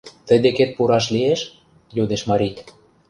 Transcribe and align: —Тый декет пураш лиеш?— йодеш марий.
—Тый 0.27 0.37
декет 0.45 0.69
пураш 0.77 1.05
лиеш?— 1.13 1.41
йодеш 1.97 2.21
марий. 2.29 2.53